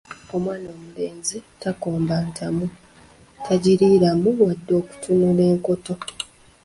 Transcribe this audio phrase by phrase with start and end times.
[0.35, 2.65] Omwana omulenzi takomba ntamu,
[3.45, 5.93] tagiriiramu wadde okutuula enkoto.